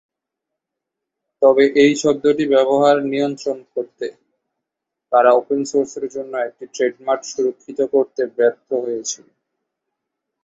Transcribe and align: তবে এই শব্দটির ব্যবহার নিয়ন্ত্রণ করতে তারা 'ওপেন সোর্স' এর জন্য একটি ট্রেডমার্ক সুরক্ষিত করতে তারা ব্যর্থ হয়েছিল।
তবে 1.41 1.63
এই 1.83 1.93
শব্দটির 2.03 2.51
ব্যবহার 2.55 2.95
নিয়ন্ত্রণ 3.11 3.57
করতে 3.73 4.07
তারা 5.11 5.29
'ওপেন 5.33 5.61
সোর্স' 5.71 5.95
এর 5.97 6.05
জন্য 6.15 6.33
একটি 6.41 6.65
ট্রেডমার্ক 6.75 7.21
সুরক্ষিত 7.31 7.79
করতে 7.93 8.21
তারা 8.21 8.35
ব্যর্থ 8.37 8.67
হয়েছিল। 8.83 9.25